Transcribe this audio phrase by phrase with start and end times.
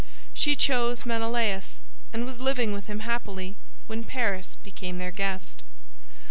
[0.33, 1.77] She chose Menelaus,
[2.11, 3.55] and was living with him happily
[3.85, 5.61] when Paris became their guest.